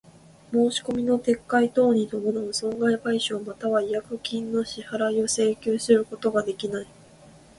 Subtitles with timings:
[0.51, 6.87] 申込みの撤回等に伴う損害賠償又は違約金の支払を請求することができない。